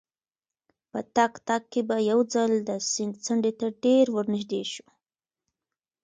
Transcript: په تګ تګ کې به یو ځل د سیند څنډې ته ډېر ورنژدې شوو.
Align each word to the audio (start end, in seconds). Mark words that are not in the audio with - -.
په 0.91 0.99
تګ 1.15 1.33
تګ 1.47 1.61
کې 1.71 1.81
به 1.87 1.97
یو 2.09 2.19
ځل 2.33 2.51
د 2.69 2.69
سیند 2.91 3.15
څنډې 3.25 3.51
ته 3.59 3.67
ډېر 3.83 4.05
ورنژدې 4.15 4.63
شوو. 4.73 4.89